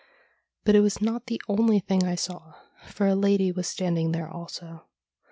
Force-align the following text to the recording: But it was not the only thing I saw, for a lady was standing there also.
But 0.63 0.73
it 0.73 0.79
was 0.79 0.99
not 0.99 1.27
the 1.27 1.39
only 1.47 1.77
thing 1.77 2.05
I 2.07 2.15
saw, 2.15 2.55
for 2.87 3.05
a 3.05 3.13
lady 3.13 3.51
was 3.51 3.67
standing 3.67 4.13
there 4.13 4.27
also. 4.27 4.87